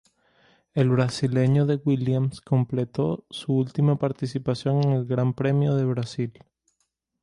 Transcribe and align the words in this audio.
El 0.73 0.89
brasileño 0.89 1.67
de 1.67 1.75
Williams 1.85 2.41
completó 2.41 3.23
su 3.29 3.53
última 3.53 3.99
participación 3.99 4.83
en 4.83 4.93
el 4.93 5.05
Gran 5.05 5.35
Premio 5.35 5.75
de 5.75 5.85
Brasil. 5.85 6.43